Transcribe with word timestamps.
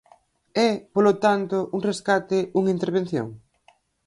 É, 0.67 0.69
polo 0.93 1.13
tanto, 1.25 1.57
un 1.75 1.81
rescate, 1.89 2.37
unha 2.59 2.73
intervención? 2.77 3.27